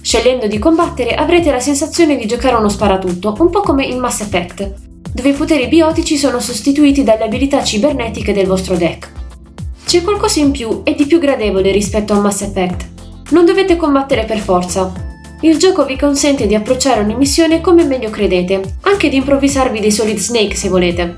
Scegliendo 0.00 0.46
di 0.46 0.58
combattere 0.58 1.14
avrete 1.14 1.50
la 1.50 1.60
sensazione 1.60 2.16
di 2.16 2.24
giocare 2.24 2.56
uno 2.56 2.70
sparatutto, 2.70 3.36
un 3.38 3.50
po' 3.50 3.60
come 3.60 3.84
in 3.84 3.98
Mass 3.98 4.22
Effect, 4.22 4.72
dove 5.12 5.28
i 5.28 5.34
poteri 5.34 5.68
biotici 5.68 6.16
sono 6.16 6.40
sostituiti 6.40 7.04
dalle 7.04 7.24
abilità 7.24 7.62
cibernetiche 7.62 8.32
del 8.32 8.46
vostro 8.46 8.76
deck. 8.76 9.12
C'è 9.84 10.00
qualcosa 10.00 10.40
in 10.40 10.52
più 10.52 10.80
e 10.84 10.94
di 10.94 11.04
più 11.04 11.18
gradevole 11.18 11.70
rispetto 11.70 12.14
a 12.14 12.20
Mass 12.20 12.40
Effect. 12.40 12.88
Non 13.32 13.44
dovete 13.44 13.76
combattere 13.76 14.24
per 14.24 14.38
forza. 14.38 14.90
Il 15.42 15.58
gioco 15.58 15.84
vi 15.84 15.98
consente 15.98 16.46
di 16.46 16.54
approcciare 16.54 17.00
ogni 17.00 17.14
missione 17.14 17.60
come 17.60 17.84
meglio 17.84 18.08
credete, 18.08 18.76
anche 18.84 19.10
di 19.10 19.16
improvvisarvi 19.16 19.80
dei 19.80 19.92
Solid 19.92 20.16
Snake 20.16 20.56
se 20.56 20.70
volete. 20.70 21.14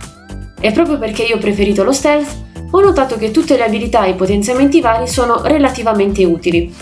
E 0.60 0.72
proprio 0.72 0.98
perché 0.98 1.22
io 1.22 1.36
ho 1.36 1.38
preferito 1.38 1.84
lo 1.84 1.92
stealth, 1.92 2.48
ho 2.70 2.80
notato 2.80 3.16
che 3.16 3.30
tutte 3.30 3.56
le 3.56 3.64
abilità 3.64 4.04
e 4.04 4.10
i 4.10 4.14
potenziamenti 4.14 4.80
vari 4.80 5.08
sono 5.08 5.42
relativamente 5.42 6.24
utili. 6.24 6.72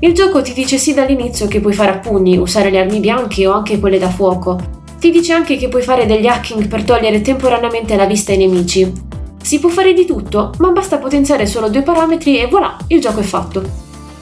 Il 0.00 0.12
gioco 0.12 0.42
ti 0.42 0.52
dice 0.52 0.78
sì 0.78 0.94
dall'inizio 0.94 1.46
che 1.46 1.60
puoi 1.60 1.72
fare 1.72 1.92
a 1.92 1.98
pugni, 1.98 2.38
usare 2.38 2.70
le 2.70 2.78
armi 2.78 3.00
bianche 3.00 3.46
o 3.46 3.52
anche 3.52 3.78
quelle 3.78 3.98
da 3.98 4.08
fuoco. 4.08 4.58
Ti 4.98 5.10
dice 5.10 5.32
anche 5.32 5.56
che 5.56 5.68
puoi 5.68 5.82
fare 5.82 6.06
degli 6.06 6.26
hacking 6.26 6.68
per 6.68 6.84
togliere 6.84 7.22
temporaneamente 7.22 7.96
la 7.96 8.06
vista 8.06 8.32
ai 8.32 8.38
nemici, 8.38 9.08
si 9.42 9.58
può 9.58 9.70
fare 9.70 9.94
di 9.94 10.04
tutto, 10.04 10.52
ma 10.58 10.70
basta 10.70 10.98
potenziare 10.98 11.46
solo 11.46 11.70
due 11.70 11.82
parametri 11.82 12.38
e 12.38 12.46
voilà, 12.46 12.76
il 12.88 13.00
gioco 13.00 13.20
è 13.20 13.24
fatto. 13.24 13.62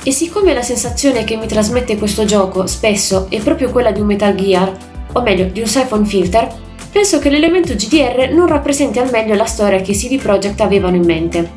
E 0.02 0.12
siccome 0.12 0.54
la 0.54 0.62
sensazione 0.62 1.24
che 1.24 1.36
mi 1.36 1.46
trasmette 1.46 1.98
questo 1.98 2.24
gioco 2.24 2.66
spesso 2.66 3.26
è 3.28 3.40
proprio 3.40 3.70
quella 3.70 3.90
di 3.90 4.00
un 4.00 4.06
Metal 4.06 4.34
Gear, 4.34 4.72
o 5.12 5.20
meglio 5.20 5.46
di 5.46 5.60
un 5.60 5.66
Siphon 5.66 6.06
Filter, 6.06 6.48
penso 6.90 7.18
che 7.18 7.30
l'elemento 7.30 7.74
GDR 7.74 8.30
non 8.32 8.46
rappresenti 8.46 8.98
al 8.98 9.10
meglio 9.10 9.34
la 9.34 9.44
storia 9.44 9.80
che 9.80 9.92
CD 9.92 10.18
Projekt 10.20 10.60
avevano 10.60 10.96
in 10.96 11.04
mente. 11.04 11.50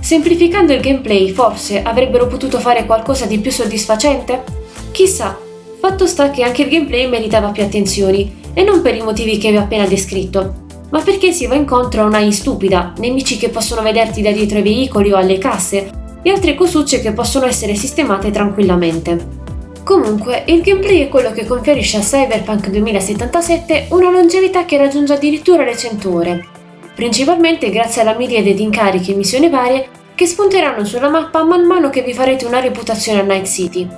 Semplificando 0.00 0.72
il 0.72 0.80
gameplay, 0.80 1.30
forse 1.30 1.82
avrebbero 1.82 2.26
potuto 2.26 2.58
fare 2.58 2.86
qualcosa 2.86 3.26
di 3.26 3.38
più 3.38 3.50
soddisfacente? 3.50 4.44
Chissà, 4.92 5.36
fatto 5.80 6.06
sta 6.06 6.30
che 6.30 6.42
anche 6.42 6.62
il 6.62 6.68
gameplay 6.68 7.08
meritava 7.08 7.48
più 7.48 7.62
attenzioni, 7.62 8.44
e 8.54 8.62
non 8.62 8.82
per 8.82 8.94
i 8.94 9.02
motivi 9.02 9.36
che 9.36 9.50
vi 9.50 9.56
ho 9.56 9.60
appena 9.60 9.86
descritto, 9.86 10.64
ma 10.90 11.00
perché 11.00 11.32
si 11.32 11.46
va 11.46 11.56
incontro 11.56 12.02
a 12.02 12.06
un'AI 12.06 12.32
stupida, 12.32 12.92
nemici 12.98 13.36
che 13.36 13.50
possono 13.50 13.82
vederti 13.82 14.22
da 14.22 14.30
dietro 14.30 14.58
ai 14.58 14.62
veicoli 14.62 15.12
o 15.12 15.16
alle 15.16 15.38
casse, 15.38 15.90
e 16.22 16.30
altre 16.30 16.54
cosucce 16.54 17.00
che 17.00 17.12
possono 17.12 17.46
essere 17.46 17.74
sistemate 17.74 18.30
tranquillamente. 18.30 19.44
Comunque, 19.86 20.42
il 20.48 20.62
gameplay 20.62 21.02
è 21.02 21.08
quello 21.08 21.30
che 21.30 21.46
conferisce 21.46 21.98
a 21.98 22.00
Cyberpunk 22.00 22.70
2077 22.70 23.86
una 23.90 24.10
longevità 24.10 24.64
che 24.64 24.78
raggiunge 24.78 25.12
addirittura 25.12 25.62
le 25.62 25.76
100 25.76 26.12
ore. 26.12 26.48
principalmente 26.92 27.70
grazie 27.70 28.00
alla 28.00 28.16
miriade 28.16 28.52
di 28.52 28.64
incarichi 28.64 29.12
e 29.12 29.14
missioni 29.14 29.48
varie 29.48 29.88
che 30.16 30.26
spunteranno 30.26 30.84
sulla 30.84 31.08
mappa 31.08 31.44
man 31.44 31.66
mano 31.66 31.88
che 31.88 32.02
vi 32.02 32.12
farete 32.12 32.46
una 32.46 32.58
reputazione 32.58 33.20
a 33.20 33.22
Night 33.22 33.46
City. 33.46 33.88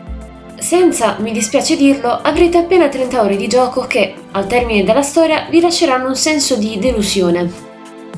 Senza, 0.58 1.16
mi 1.20 1.32
dispiace 1.32 1.74
dirlo, 1.74 2.10
avrete 2.10 2.58
appena 2.58 2.88
30 2.88 3.22
ore 3.22 3.36
di 3.36 3.48
gioco 3.48 3.86
che, 3.86 4.12
al 4.32 4.46
termine 4.46 4.84
della 4.84 5.00
storia, 5.00 5.46
vi 5.48 5.60
lasceranno 5.60 6.08
un 6.08 6.16
senso 6.16 6.56
di 6.56 6.78
delusione. 6.78 7.50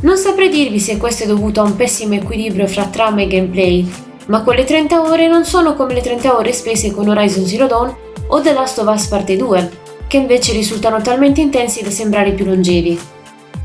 Non 0.01 0.17
saprei 0.17 0.49
dirvi 0.49 0.81
se 0.81 0.97
questo 0.97 1.23
è 1.23 1.27
dovuto 1.29 1.61
a 1.61 1.65
un 1.65 1.77
pessimo 1.77 2.15
equilibrio 2.15 2.67
fra 2.67 2.87
trama 2.87 3.21
e 3.21 3.29
gameplay, 3.29 4.09
ma 4.31 4.43
quelle 4.43 4.65
30 4.65 5.03
ore 5.03 5.27
non 5.27 5.45
sono 5.45 5.75
come 5.75 5.93
le 5.93 6.01
30 6.01 6.37
ore 6.37 6.53
spese 6.53 6.93
con 6.93 7.09
Horizon 7.09 7.45
Zero 7.45 7.67
Dawn 7.67 7.95
o 8.29 8.41
The 8.41 8.53
Last 8.53 8.79
of 8.79 8.87
Us 8.87 9.07
Parte 9.07 9.37
2, 9.37 9.71
che 10.07 10.19
invece 10.19 10.53
risultano 10.53 11.01
talmente 11.01 11.41
intensi 11.41 11.83
da 11.83 11.91
sembrare 11.91 12.31
più 12.31 12.45
longevi. 12.45 12.99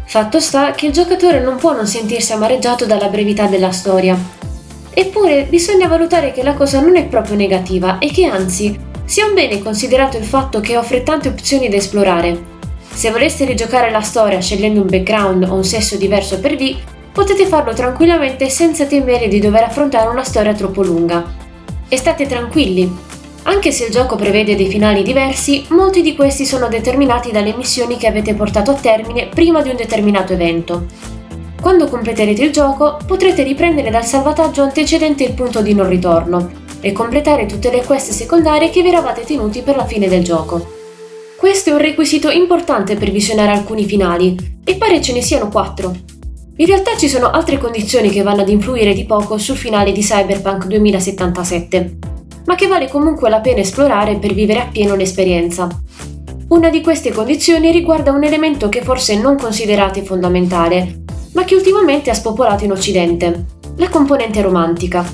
Fatto 0.08 0.40
sta 0.40 0.72
che 0.72 0.88
il 0.88 0.92
giocatore 0.92 1.40
non 1.40 1.58
può 1.58 1.74
non 1.74 1.86
sentirsi 1.86 2.34
amareggiato 2.34 2.86
dalla 2.86 3.10
brevità 3.10 3.46
della 3.46 3.72
storia. 3.72 4.18
Eppure 4.92 5.44
bisogna 5.44 5.88
valutare 5.88 6.32
che 6.32 6.42
la 6.42 6.56
cosa 6.56 6.80
non 6.80 6.96
è 6.96 7.06
proprio 7.06 7.36
negativa 7.36 8.00
e 8.00 8.10
che 8.10 8.26
anzi 8.26 8.76
sia 9.06 9.28
un 9.28 9.36
bene 9.36 9.62
considerato 9.62 10.18
il 10.18 10.24
fatto 10.24 10.62
che 10.62 10.78
offre 10.78 11.04
tante 11.04 11.28
opzioni 11.28 11.70
da 11.70 11.76
esplorare. 11.76 12.54
Se 12.92 13.12
voleste 13.12 13.46
rigiocare 13.46 13.92
la 13.92 14.02
storia 14.02 14.40
scegliendo 14.40 14.82
un 14.82 14.88
background 14.88 15.44
o 15.44 15.54
un 15.54 15.64
sesso 15.64 15.96
diverso 15.96 16.40
per 16.40 16.56
V, 16.56 16.76
potete 17.16 17.46
farlo 17.46 17.72
tranquillamente 17.72 18.50
senza 18.50 18.86
temere 18.86 19.30
di 19.30 19.40
dover 19.40 19.64
affrontare 19.64 20.10
una 20.10 20.26
storia 20.26 20.54
troppo 20.54 20.84
lunga. 20.84 21.24
E 21.88 21.96
state 21.96 22.28
tranquilli, 22.28 22.94
anche 23.44 23.72
se 23.72 23.86
il 23.86 23.92
gioco 23.92 24.18
prevede 24.18 24.58
dei 24.58 24.68
finali 24.68 25.02
diversi, 25.02 25.64
molti 25.70 26.02
di 26.02 26.14
questi 26.14 26.46
sono 26.46 26.68
determinati 26.68 27.32
dalle 27.32 27.56
missioni 27.56 27.96
che 27.96 28.08
avete 28.08 28.34
portato 28.34 28.72
a 28.72 28.74
termine 28.74 29.28
prima 29.28 29.62
di 29.62 29.70
un 29.70 29.78
determinato 29.78 30.34
evento. 30.34 30.88
Quando 31.62 31.88
completerete 31.88 32.44
il 32.44 32.52
gioco, 32.52 32.98
potrete 33.08 33.44
riprendere 33.44 33.90
dal 33.92 34.04
salvataggio 34.04 34.64
antecedente 34.64 35.24
il 35.24 35.36
punto 35.36 35.62
di 35.62 35.74
non 35.74 35.88
ritorno 35.88 36.52
e 36.82 36.92
completare 36.92 37.46
tutte 37.46 37.72
le 37.72 37.86
quest 37.86 38.12
secondarie 38.12 38.70
che 38.70 38.82
vi 38.82 38.90
eravate 38.90 39.24
tenuti 39.24 39.62
per 39.62 39.78
la 39.78 39.86
fine 39.86 40.10
del 40.10 40.22
gioco. 40.22 40.74
Questo 41.38 41.70
è 41.70 41.74
un 41.74 41.80
requisito 41.80 42.30
importante 42.30 42.98
per 42.98 43.10
visionare 43.10 43.52
alcuni 43.52 43.86
finali, 43.86 44.60
e 44.66 44.76
pare 44.76 45.00
ce 45.00 45.14
ne 45.14 45.22
siano 45.22 45.48
quattro. 45.48 46.15
In 46.58 46.68
realtà 46.68 46.96
ci 46.96 47.10
sono 47.10 47.32
altre 47.32 47.58
condizioni 47.58 48.10
che 48.10 48.22
vanno 48.22 48.40
ad 48.40 48.48
influire 48.48 48.94
di 48.94 49.04
poco 49.04 49.38
sul 49.38 49.58
finale 49.58 49.92
di 49.92 50.00
Cyberpunk 50.00 50.68
2077, 50.68 51.98
ma 52.46 52.56
che 52.56 52.68
vale 52.68 52.88
comunque 52.88 53.30
la 53.30 53.42
pena 53.42 53.60
esplorare 53.60 54.18
per 54.20 54.34
vivere 54.34 54.62
appieno 54.62 54.96
l'esperienza. 54.96 55.68
Una 56.48 56.70
di 56.70 56.80
queste 56.80 57.12
condizioni 57.12 57.72
riguarda 57.72 58.14
un 58.14 58.24
elemento 58.24 58.70
che 58.70 58.84
forse 58.84 59.20
non 59.20 59.36
considerate 59.36 60.04
fondamentale, 60.04 61.04
ma 61.34 61.44
che 61.44 61.56
ultimamente 61.56 62.10
ha 62.10 62.14
spopolato 62.14 62.64
in 62.64 62.72
Occidente, 62.72 63.46
la 63.76 63.90
componente 63.90 64.42
romantica. 64.42 65.06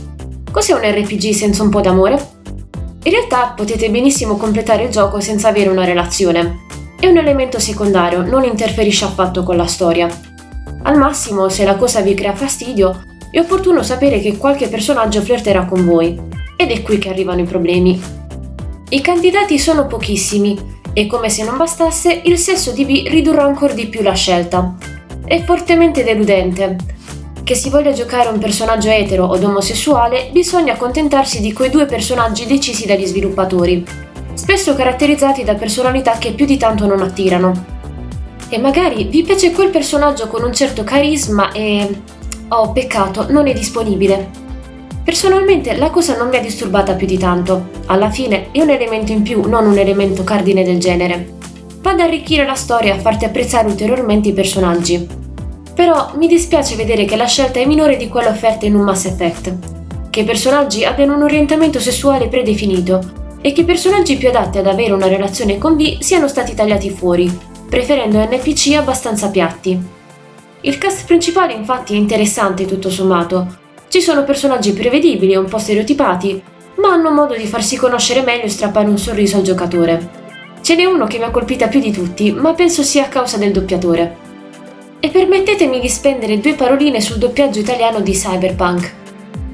Cos'è 0.52 0.74
un 0.74 0.82
RPG 0.82 1.32
senza 1.32 1.64
un 1.64 1.70
po' 1.70 1.82
d'amore? 1.82 2.24
In 3.02 3.12
realtà 3.12 3.54
potete 3.56 3.90
benissimo 3.90 4.38
completare 4.38 4.84
il 4.84 4.92
gioco 4.92 5.20
senza 5.20 5.48
avere 5.48 5.72
una 5.72 5.86
relazione. 5.86 6.66
È 7.00 7.08
un 7.08 7.18
elemento 7.18 7.58
secondario, 7.58 8.22
non 8.22 8.44
interferisce 8.44 9.06
affatto 9.06 9.42
con 9.42 9.56
la 9.58 9.66
storia. 9.66 10.08
Al 10.84 10.98
massimo, 10.98 11.48
se 11.48 11.64
la 11.64 11.76
cosa 11.76 12.02
vi 12.02 12.16
crea 12.16 12.34
fastidio, 12.34 13.04
è 13.30 13.40
opportuno 13.40 13.84
sapere 13.84 14.20
che 14.20 14.38
qualche 14.38 14.68
personaggio 14.68 15.22
flirterà 15.22 15.66
con 15.66 15.86
voi, 15.86 16.20
ed 16.56 16.72
è 16.72 16.82
qui 16.82 16.98
che 16.98 17.10
arrivano 17.10 17.42
i 17.42 17.46
problemi. 17.46 18.02
I 18.90 19.02
candidati 19.02 19.60
sono 19.60 19.88
pochissimi 19.88 20.80
e 20.94 21.08
come 21.08 21.30
se 21.30 21.44
non 21.44 21.56
bastasse 21.56 22.22
il 22.26 22.38
sesso 22.38 22.72
di 22.72 22.86
B 22.86 23.08
ridurrà 23.08 23.44
ancora 23.44 23.74
di 23.74 23.88
più 23.88 24.02
la 24.02 24.14
scelta. 24.14 24.76
È 25.24 25.42
fortemente 25.44 26.04
deludente. 26.04 26.76
Che 27.44 27.56
si 27.56 27.70
voglia 27.70 27.94
giocare 27.94 28.30
un 28.30 28.40
personaggio 28.40 28.90
etero 28.90 29.26
o 29.26 29.38
omosessuale, 29.38 30.30
bisogna 30.34 30.74
accontentarsi 30.74 31.42
di 31.42 31.54
quei 31.54 31.70
due 31.70 31.86
personaggi 31.86 32.46
decisi 32.46 32.86
dagli 32.86 33.06
sviluppatori, 33.06 33.86
spesso 34.34 34.76
caratterizzati 34.76 35.44
da 35.44 35.56
personalità 35.56 36.18
che 36.18 36.34
più 36.34 36.46
di 36.46 36.58
tanto 36.58 36.86
non 36.86 37.02
attirano. 37.02 37.71
E 38.54 38.58
magari 38.58 39.06
vi 39.06 39.24
piace 39.24 39.52
quel 39.52 39.70
personaggio 39.70 40.28
con 40.28 40.44
un 40.44 40.54
certo 40.54 40.84
carisma 40.84 41.54
e... 41.54 41.88
Oh, 42.50 42.74
peccato, 42.74 43.28
non 43.30 43.48
è 43.48 43.54
disponibile. 43.54 44.30
Personalmente 45.06 45.78
la 45.78 45.90
cosa 45.90 46.18
non 46.18 46.28
mi 46.28 46.36
ha 46.36 46.42
disturbata 46.42 46.96
più 46.96 47.08
di 47.08 47.18
tanto. 47.18 47.70
Alla 47.86 48.10
fine 48.10 48.52
è 48.52 48.62
un 48.62 48.70
elemento 48.70 49.14
in 49.14 49.22
più, 49.22 49.48
non 49.48 49.68
un 49.68 49.78
elemento 49.78 50.26
cardine 50.26 50.66
del 50.66 50.80
genere. 50.80 51.36
Va 51.80 51.92
ad 51.92 52.02
arricchire 52.02 52.46
la 52.46 52.56
storia 52.56 52.94
e 52.94 52.98
a 52.98 53.00
farti 53.00 53.24
apprezzare 53.24 53.70
ulteriormente 53.70 54.28
i 54.28 54.34
personaggi. 54.34 55.08
Però 55.74 56.12
mi 56.18 56.28
dispiace 56.28 56.76
vedere 56.76 57.06
che 57.06 57.16
la 57.16 57.28
scelta 57.28 57.62
è 57.62 57.66
minore 57.66 57.96
di 57.96 58.10
quella 58.10 58.32
offerta 58.32 58.66
in 58.66 58.76
un 58.76 58.82
Mass 58.82 59.06
Effect. 59.06 60.10
Che 60.10 60.20
i 60.20 60.26
personaggi 60.26 60.84
abbiano 60.84 61.16
un 61.16 61.24
orientamento 61.24 61.80
sessuale 61.80 62.28
predefinito 62.28 63.00
e 63.40 63.54
che 63.54 63.62
i 63.62 63.66
personaggi 63.66 64.18
più 64.18 64.28
adatti 64.28 64.58
ad 64.58 64.68
avere 64.68 64.92
una 64.92 65.08
relazione 65.08 65.58
con 65.58 65.78
V 65.78 66.00
siano 66.00 66.28
stati 66.28 66.54
tagliati 66.54 66.90
fuori, 66.90 67.50
preferendo 67.72 68.20
NPC 68.20 68.74
abbastanza 68.76 69.30
piatti. 69.30 69.82
Il 70.60 70.78
cast 70.78 71.06
principale 71.06 71.54
infatti 71.54 71.94
è 71.94 71.98
interessante 71.98 72.66
tutto 72.66 72.90
sommato, 72.90 73.60
ci 73.88 74.02
sono 74.02 74.26
personaggi 74.26 74.74
prevedibili 74.74 75.32
e 75.32 75.38
un 75.38 75.46
po' 75.48 75.58
stereotipati, 75.58 76.44
ma 76.76 76.90
hanno 76.90 77.12
modo 77.12 77.34
di 77.34 77.46
farsi 77.46 77.78
conoscere 77.78 78.24
meglio 78.24 78.44
e 78.44 78.50
strappare 78.50 78.90
un 78.90 78.98
sorriso 78.98 79.38
al 79.38 79.44
giocatore. 79.44 80.10
Ce 80.62 80.76
n'è 80.76 80.84
uno 80.84 81.08
che 81.08 81.18
mi 81.18 81.24
ha 81.24 81.32
colpita 81.32 81.70
più 81.70 81.80
di 81.80 81.94
tutti, 81.94 82.34
ma 82.34 82.54
penso 82.54 82.84
sia 82.84 83.06
a 83.06 83.08
causa 83.08 83.38
del 83.38 83.54
doppiatore. 83.54 84.18
E 85.00 85.08
permettetemi 85.08 85.80
di 85.80 85.88
spendere 85.88 86.42
due 86.42 86.56
paroline 86.56 87.00
sul 87.00 87.20
doppiaggio 87.20 87.60
italiano 87.60 88.02
di 88.02 88.12
Cyberpunk. 88.12 88.94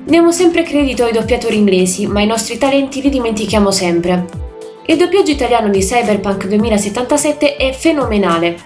Diamo 0.05 0.31
sempre 0.31 0.63
credito 0.63 1.03
ai 1.03 1.13
doppiatori 1.13 1.55
inglesi, 1.55 2.07
ma 2.07 2.21
i 2.21 2.25
nostri 2.27 2.57
talenti 2.57 3.00
li 3.00 3.09
dimentichiamo 3.09 3.69
sempre. 3.69 4.47
Il 4.89 4.96
doppiaggio 4.96 5.32
italiano 5.32 5.67
di 5.67 5.79
Cyberpunk 5.79 6.48
2077 6.48 7.58
è 7.58 7.74
fenomenale. 7.74 8.58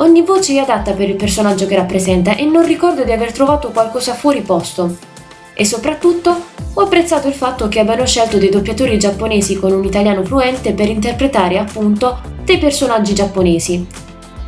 Ogni 0.00 0.20
voce 0.20 0.52
è 0.52 0.58
adatta 0.58 0.92
per 0.92 1.08
il 1.08 1.16
personaggio 1.16 1.64
che 1.64 1.74
rappresenta 1.74 2.36
e 2.36 2.44
non 2.44 2.66
ricordo 2.66 3.02
di 3.02 3.12
aver 3.12 3.32
trovato 3.32 3.70
qualcosa 3.70 4.12
fuori 4.12 4.42
posto 4.42 4.98
e 5.54 5.64
soprattutto 5.64 6.38
ho 6.74 6.80
apprezzato 6.82 7.28
il 7.28 7.34
fatto 7.34 7.68
che 7.68 7.78
abbiano 7.80 8.04
scelto 8.04 8.36
dei 8.36 8.50
doppiatori 8.50 8.98
giapponesi 8.98 9.56
con 9.58 9.72
un 9.72 9.82
italiano 9.82 10.22
fluente 10.22 10.74
per 10.74 10.90
interpretare 10.90 11.56
appunto 11.56 12.20
dei 12.44 12.58
personaggi 12.58 13.14
giapponesi. 13.14 13.86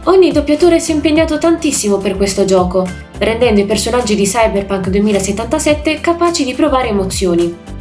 Ogni 0.05 0.33
doppiatore 0.33 0.81
si 0.81 0.93
è 0.93 0.95
impegnato 0.95 1.39
tantissimo 1.39 1.97
per 1.97 2.19
questo 2.19 2.45
gioco, 2.45 2.87
rendendo 3.17 3.59
i 3.59 3.65
personaggi 3.65 4.15
di 4.15 4.25
Cyberpunk 4.25 4.91
2077 4.91 5.99
capaci 5.99 6.45
di 6.45 6.53
provare 6.53 6.89
emozioni. 6.89 7.72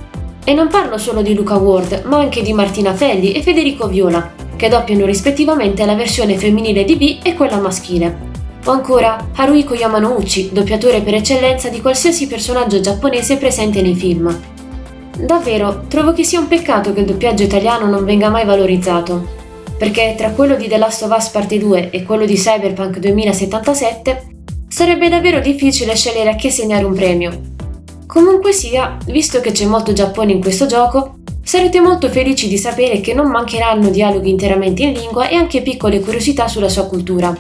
E 0.43 0.53
non 0.53 0.67
parlo 0.67 0.98
solo 0.98 1.21
di 1.21 1.33
Luca 1.33 1.57
Ward, 1.57 2.03
ma 2.05 2.17
anche 2.17 2.41
di 2.41 2.53
Martina 2.53 2.93
Felli 2.93 3.31
e 3.31 3.41
Federico 3.41 3.88
Viola, 3.88 4.33
che 4.55 4.69
doppiano 4.69 5.05
rispettivamente 5.05 5.86
la 5.86 5.95
versione 5.95 6.38
femminile 6.38 6.83
di 6.83 6.95
B 6.95 7.19
e 7.24 7.33
quella 7.36 7.57
maschile 7.57 8.29
o 8.65 8.71
ancora 8.71 9.29
Haruiko 9.36 9.74
Yamanouchi, 9.74 10.50
doppiatore 10.51 11.01
per 11.01 11.15
eccellenza 11.15 11.69
di 11.69 11.81
qualsiasi 11.81 12.27
personaggio 12.27 12.79
giapponese 12.79 13.38
presente 13.38 13.81
nei 13.81 13.95
film. 13.95 14.39
Davvero, 15.17 15.86
trovo 15.88 16.13
che 16.13 16.24
sia 16.24 16.39
un 16.39 16.48
peccato 16.48 16.93
che 16.93 17.01
il 17.01 17.05
doppiaggio 17.05 17.43
italiano 17.43 17.88
non 17.88 18.05
venga 18.05 18.29
mai 18.29 18.45
valorizzato, 18.45 19.39
perché 19.77 20.13
tra 20.17 20.31
quello 20.31 20.55
di 20.55 20.67
The 20.67 20.77
Last 20.77 21.03
of 21.03 21.15
Us 21.15 21.29
Parte 21.29 21.57
2 21.57 21.89
e 21.89 22.03
quello 22.03 22.25
di 22.25 22.36
Cyberpunk 22.36 23.00
2077 23.00 24.27
sarebbe 24.67 25.10
davvero 25.10 25.39
difficile 25.39 25.95
scegliere 25.95 26.29
a 26.29 26.36
chi 26.36 26.51
segnare 26.51 26.86
un 26.86 26.93
premio. 26.93 27.50
Comunque 28.12 28.51
sia, 28.51 28.98
visto 29.06 29.39
che 29.39 29.53
c'è 29.53 29.63
molto 29.63 29.94
Giappone 29.94 30.34
in 30.34 30.41
questo 30.41 30.65
gioco, 30.65 31.20
sarete 31.41 31.80
molto 31.80 32.10
felici 32.10 32.50
di 32.50 32.58
sapere 32.58 33.00
che 33.00 33.13
non 33.13 33.32
mancheranno 33.32 33.89
dialoghi 33.89 34.30
interamente 34.30 34.84
in 34.84 34.91
lingua 34.91 35.30
e 35.30 35.36
anche 35.36 35.62
piccole 35.62 36.01
curiosità 36.01 36.50
sulla 36.50 36.68
sua 36.68 36.88
cultura. 36.88 37.34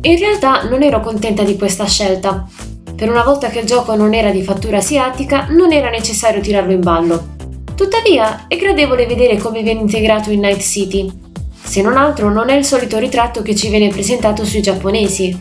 In 0.00 0.18
realtà 0.18 0.62
non 0.62 0.82
ero 0.82 1.00
contenta 1.00 1.42
di 1.42 1.58
questa 1.58 1.84
scelta. 1.84 2.48
Per 2.96 3.10
una 3.10 3.22
volta 3.22 3.50
che 3.50 3.58
il 3.58 3.66
gioco 3.66 3.94
non 3.96 4.14
era 4.14 4.30
di 4.30 4.42
fattura 4.42 4.78
asiatica, 4.78 5.48
non 5.50 5.72
era 5.72 5.90
necessario 5.90 6.40
tirarlo 6.40 6.72
in 6.72 6.80
ballo. 6.80 7.36
Tuttavia, 7.74 8.46
è 8.48 8.56
gradevole 8.56 9.04
vedere 9.04 9.36
come 9.36 9.60
viene 9.60 9.80
integrato 9.80 10.30
in 10.30 10.40
Night 10.40 10.62
City. 10.62 11.06
Se 11.62 11.82
non 11.82 11.98
altro, 11.98 12.30
non 12.30 12.48
è 12.48 12.54
il 12.54 12.64
solito 12.64 12.96
ritratto 12.96 13.42
che 13.42 13.54
ci 13.54 13.68
viene 13.68 13.88
presentato 13.88 14.46
sui 14.46 14.62
giapponesi. 14.62 15.38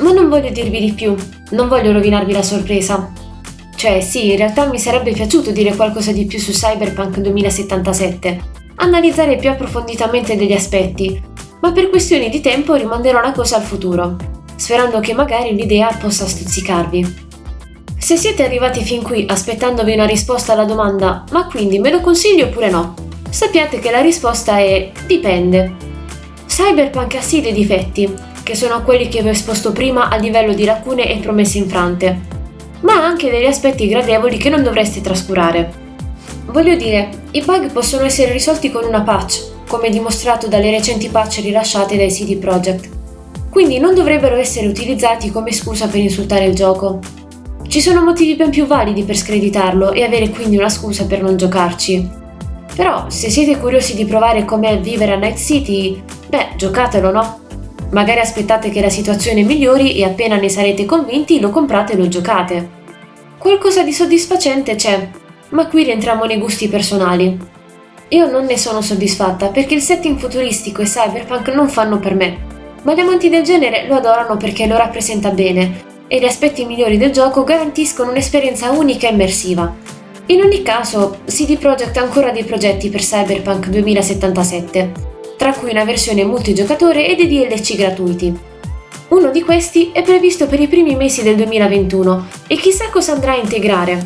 Ma 0.00 0.12
non 0.12 0.28
voglio 0.28 0.50
dirvi 0.50 0.80
di 0.80 0.92
più, 0.92 1.14
non 1.52 1.68
voglio 1.68 1.92
rovinarvi 1.92 2.32
la 2.34 2.42
sorpresa. 2.42 3.24
Cioè, 3.76 4.00
sì, 4.00 4.30
in 4.30 4.38
realtà 4.38 4.66
mi 4.66 4.78
sarebbe 4.78 5.12
piaciuto 5.12 5.50
dire 5.50 5.76
qualcosa 5.76 6.10
di 6.10 6.24
più 6.24 6.38
su 6.38 6.50
Cyberpunk 6.50 7.18
2077, 7.18 8.40
analizzare 8.76 9.36
più 9.36 9.50
approfonditamente 9.50 10.34
degli 10.34 10.54
aspetti, 10.54 11.22
ma 11.60 11.72
per 11.72 11.90
questioni 11.90 12.30
di 12.30 12.40
tempo 12.40 12.74
rimanderò 12.74 13.20
la 13.20 13.32
cosa 13.32 13.56
al 13.56 13.62
futuro, 13.62 14.16
sperando 14.56 14.98
che 15.00 15.12
magari 15.12 15.54
l'idea 15.54 15.94
possa 16.00 16.26
stuzzicarvi. 16.26 17.24
Se 17.98 18.16
siete 18.16 18.44
arrivati 18.44 18.82
fin 18.82 19.02
qui 19.02 19.26
aspettandovi 19.28 19.92
una 19.92 20.06
risposta 20.06 20.54
alla 20.54 20.64
domanda 20.64 21.24
ma 21.32 21.46
quindi 21.46 21.78
me 21.78 21.90
lo 21.90 22.00
consiglio 22.00 22.46
oppure 22.46 22.70
no? 22.70 22.94
Sappiate 23.28 23.78
che 23.78 23.90
la 23.90 24.00
risposta 24.00 24.58
è 24.58 24.90
dipende. 25.06 25.74
Cyberpunk 26.46 27.16
ha 27.16 27.20
sì 27.20 27.42
dei 27.42 27.52
difetti, 27.52 28.10
che 28.42 28.54
sono 28.54 28.82
quelli 28.84 29.08
che 29.08 29.20
vi 29.20 29.28
ho 29.28 29.32
esposto 29.32 29.72
prima 29.72 30.08
a 30.08 30.16
livello 30.16 30.54
di 30.54 30.64
lacune 30.64 31.10
e 31.10 31.18
promesse 31.18 31.58
infrante, 31.58 32.34
ma 32.86 33.04
anche 33.04 33.30
degli 33.30 33.46
aspetti 33.46 33.88
gradevoli 33.88 34.36
che 34.36 34.48
non 34.48 34.62
dovreste 34.62 35.00
trascurare. 35.00 35.84
Voglio 36.46 36.76
dire, 36.76 37.08
i 37.32 37.42
bug 37.42 37.72
possono 37.72 38.04
essere 38.04 38.30
risolti 38.30 38.70
con 38.70 38.84
una 38.84 39.02
patch, 39.02 39.64
come 39.66 39.90
dimostrato 39.90 40.46
dalle 40.46 40.70
recenti 40.70 41.08
patch 41.08 41.40
rilasciate 41.40 41.96
dai 41.96 42.12
CD 42.12 42.36
Projekt. 42.36 42.88
Quindi 43.50 43.78
non 43.78 43.92
dovrebbero 43.92 44.36
essere 44.36 44.68
utilizzati 44.68 45.32
come 45.32 45.52
scusa 45.52 45.88
per 45.88 46.00
insultare 46.00 46.44
il 46.44 46.54
gioco. 46.54 47.00
Ci 47.66 47.80
sono 47.80 48.04
motivi 48.04 48.36
ben 48.36 48.50
più 48.50 48.66
validi 48.66 49.02
per 49.02 49.16
screditarlo 49.16 49.90
e 49.90 50.04
avere 50.04 50.30
quindi 50.30 50.56
una 50.56 50.68
scusa 50.68 51.06
per 51.06 51.20
non 51.22 51.36
giocarci. 51.36 52.08
Però, 52.76 53.06
se 53.08 53.30
siete 53.30 53.58
curiosi 53.58 53.96
di 53.96 54.04
provare 54.04 54.44
com'è 54.44 54.78
vivere 54.78 55.14
a 55.14 55.16
Night 55.16 55.38
City, 55.38 56.00
beh, 56.28 56.50
giocatelo, 56.56 57.10
no? 57.10 57.40
Magari 57.90 58.20
aspettate 58.20 58.70
che 58.70 58.80
la 58.80 58.90
situazione 58.90 59.42
migliori 59.42 59.96
e 59.96 60.04
appena 60.04 60.36
ne 60.36 60.48
sarete 60.48 60.84
convinti 60.84 61.40
lo 61.40 61.50
comprate 61.50 61.94
e 61.94 61.96
lo 61.96 62.06
giocate. 62.06 62.75
Qualcosa 63.38 63.82
di 63.82 63.92
soddisfacente 63.92 64.76
c'è, 64.76 65.08
ma 65.50 65.66
qui 65.66 65.84
rientriamo 65.84 66.24
nei 66.24 66.38
gusti 66.38 66.68
personali. 66.68 67.38
Io 68.08 68.30
non 68.30 68.46
ne 68.46 68.56
sono 68.56 68.80
soddisfatta 68.80 69.48
perché 69.48 69.74
il 69.74 69.82
setting 69.82 70.18
futuristico 70.18 70.80
e 70.80 70.86
cyberpunk 70.86 71.48
non 71.48 71.68
fanno 71.68 71.98
per 71.98 72.14
me, 72.14 72.38
ma 72.82 72.94
gli 72.94 73.00
amanti 73.00 73.28
del 73.28 73.42
genere 73.42 73.86
lo 73.86 73.96
adorano 73.96 74.36
perché 74.36 74.66
lo 74.66 74.76
rappresenta 74.76 75.30
bene 75.30 75.84
e 76.08 76.18
gli 76.18 76.24
aspetti 76.24 76.64
migliori 76.64 76.96
del 76.96 77.10
gioco 77.10 77.44
garantiscono 77.44 78.10
un'esperienza 78.10 78.70
unica 78.70 79.06
e 79.06 79.12
immersiva. 79.12 79.74
In 80.26 80.40
ogni 80.40 80.62
caso, 80.62 81.18
CD 81.26 81.58
Projekt 81.58 81.96
ha 81.98 82.02
ancora 82.02 82.30
dei 82.30 82.44
progetti 82.44 82.88
per 82.88 83.00
Cyberpunk 83.00 83.68
2077, 83.68 84.92
tra 85.36 85.52
cui 85.52 85.70
una 85.70 85.84
versione 85.84 86.24
multigiocatore 86.24 87.06
e 87.06 87.14
dei 87.14 87.28
DLC 87.28 87.76
gratuiti. 87.76 88.54
Uno 89.08 89.30
di 89.30 89.42
questi 89.42 89.92
è 89.92 90.02
previsto 90.02 90.48
per 90.48 90.58
i 90.58 90.66
primi 90.66 90.96
mesi 90.96 91.22
del 91.22 91.36
2021 91.36 92.26
e 92.48 92.56
chissà 92.56 92.90
cosa 92.90 93.12
andrà 93.12 93.32
a 93.32 93.36
integrare. 93.36 94.04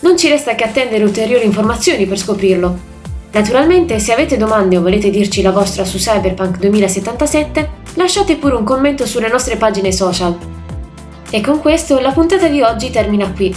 Non 0.00 0.16
ci 0.16 0.28
resta 0.28 0.56
che 0.56 0.64
attendere 0.64 1.04
ulteriori 1.04 1.44
informazioni 1.44 2.06
per 2.06 2.18
scoprirlo. 2.18 2.90
Naturalmente, 3.30 4.00
se 4.00 4.12
avete 4.12 4.36
domande 4.36 4.76
o 4.76 4.82
volete 4.82 5.10
dirci 5.10 5.42
la 5.42 5.52
vostra 5.52 5.84
su 5.84 5.96
Cyberpunk 5.96 6.58
2077, 6.58 7.70
lasciate 7.94 8.34
pure 8.34 8.56
un 8.56 8.64
commento 8.64 9.06
sulle 9.06 9.28
nostre 9.28 9.56
pagine 9.56 9.92
social. 9.92 10.36
E 11.30 11.40
con 11.40 11.60
questo 11.60 12.00
la 12.00 12.10
puntata 12.10 12.48
di 12.48 12.62
oggi 12.62 12.90
termina 12.90 13.30
qui. 13.30 13.54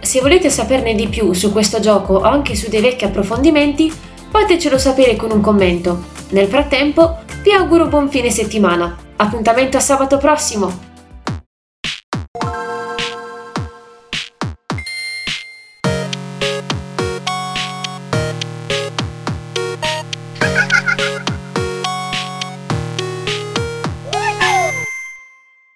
Se 0.00 0.20
volete 0.20 0.50
saperne 0.50 0.96
di 0.96 1.06
più 1.06 1.32
su 1.34 1.52
questo 1.52 1.78
gioco 1.78 2.14
o 2.14 2.22
anche 2.22 2.56
su 2.56 2.68
dei 2.68 2.80
vecchi 2.80 3.04
approfondimenti, 3.04 3.92
fatecelo 4.28 4.76
sapere 4.76 5.14
con 5.14 5.30
un 5.30 5.40
commento. 5.40 6.02
Nel 6.30 6.48
frattempo, 6.48 7.18
vi 7.44 7.52
auguro 7.52 7.86
buon 7.86 8.10
fine 8.10 8.30
settimana. 8.30 9.05
Appuntamento 9.18 9.78
a 9.78 9.80
sabato 9.80 10.18
prossimo! 10.18 10.85